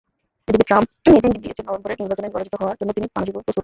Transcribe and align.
এদিকে 0.49 0.63
ট্রাম্প 0.69 0.89
নিজে 1.13 1.27
ইঙ্গিত 1.27 1.39
দিয়েছেন, 1.43 1.65
নভেম্বরের 1.69 1.99
নির্বাচনে 2.01 2.33
পরাজিত 2.33 2.53
হওয়ার 2.59 2.77
জন্য 2.79 2.89
তিনি 2.97 3.07
মানসিকভাবে 3.15 3.45
প্রস্তুত। 3.45 3.59